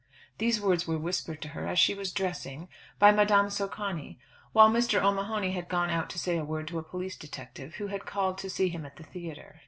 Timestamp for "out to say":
5.91-6.37